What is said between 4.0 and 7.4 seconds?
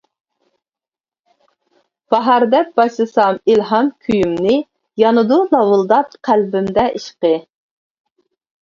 كۈيۈمنى، يانىدۇ لاۋۇلداپ قەلبىمدە ئىشقى.